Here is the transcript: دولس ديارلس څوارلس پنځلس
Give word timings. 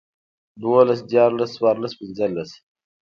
دولس 0.63 0.99
ديارلس 1.09 1.51
څوارلس 1.57 1.93
پنځلس 1.99 2.51